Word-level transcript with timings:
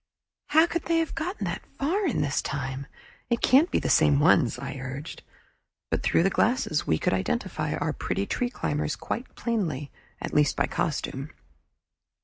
"How 0.47 0.65
could 0.65 0.85
they 0.85 0.97
have 0.97 1.13
got 1.13 1.37
that 1.41 1.61
far 1.77 2.07
in 2.07 2.21
this 2.23 2.41
time? 2.41 2.87
It 3.29 3.41
can't 3.43 3.69
be 3.69 3.77
the 3.77 3.87
same 3.87 4.19
ones," 4.19 4.57
I 4.57 4.77
urged. 4.79 5.21
But 5.91 6.01
through 6.01 6.23
the 6.23 6.31
glasses 6.31 6.87
we 6.87 6.97
could 6.97 7.13
identify 7.13 7.75
our 7.75 7.93
pretty 7.93 8.25
tree 8.25 8.49
climbers 8.49 8.95
quite 8.95 9.35
plainly, 9.35 9.91
at 10.19 10.33
least 10.33 10.55
by 10.55 10.65
costume. 10.65 11.29